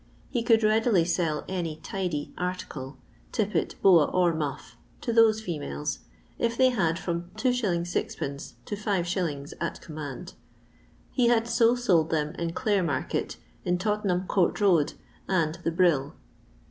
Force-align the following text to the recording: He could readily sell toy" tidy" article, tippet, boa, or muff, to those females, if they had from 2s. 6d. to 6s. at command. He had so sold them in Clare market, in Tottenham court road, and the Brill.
He 0.31 0.41
could 0.41 0.63
readily 0.63 1.05
sell 1.05 1.43
toy" 1.43 1.77
tidy" 1.83 2.33
article, 2.35 2.97
tippet, 3.31 3.75
boa, 3.83 4.05
or 4.05 4.33
muff, 4.33 4.75
to 5.01 5.13
those 5.13 5.41
females, 5.41 5.99
if 6.39 6.57
they 6.57 6.69
had 6.69 6.97
from 6.97 7.29
2s. 7.35 7.61
6d. 7.83 8.53
to 8.65 8.75
6s. 8.75 9.53
at 9.61 9.79
command. 9.79 10.33
He 11.11 11.27
had 11.27 11.47
so 11.47 11.75
sold 11.75 12.09
them 12.09 12.33
in 12.39 12.53
Clare 12.53 12.81
market, 12.81 13.37
in 13.63 13.77
Tottenham 13.77 14.25
court 14.25 14.59
road, 14.59 14.93
and 15.27 15.59
the 15.63 15.69
Brill. 15.71 16.15